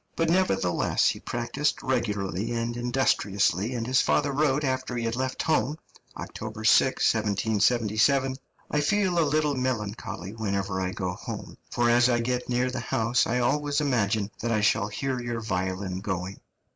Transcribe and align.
But, 0.15 0.31
nevertheless, 0.31 1.09
he 1.09 1.19
practised 1.19 1.83
regularly 1.83 2.53
and 2.53 2.75
industriously, 2.75 3.75
and 3.75 3.85
his 3.85 4.01
father 4.01 4.31
wrote 4.31 4.63
after 4.63 4.97
he 4.97 5.05
had 5.05 5.15
left 5.15 5.43
home 5.43 5.77
(October 6.17 6.63
6, 6.63 7.13
1777): 7.13 8.35
"I 8.71 8.81
feel 8.81 9.19
a 9.19 9.21
little 9.29 9.53
melancholy 9.55 10.31
whenever 10.31 10.81
I 10.81 10.89
go 10.89 11.11
home, 11.11 11.55
for 11.69 11.87
as 11.87 12.09
I 12.09 12.19
get 12.19 12.49
near 12.49 12.71
the 12.71 12.79
house 12.79 13.27
I 13.27 13.37
always 13.41 13.79
imagine 13.79 14.31
that 14.39 14.51
I 14.51 14.61
shall 14.61 14.87
hear 14.87 15.19
your 15.21 15.39
violin 15.39 15.99
going." 15.99 16.39